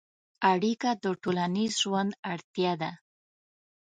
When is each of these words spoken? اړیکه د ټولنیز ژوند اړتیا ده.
اړیکه 0.51 0.89
د 1.03 1.05
ټولنیز 1.21 1.73
ژوند 1.83 2.11
اړتیا 2.33 2.73
ده. 2.81 2.91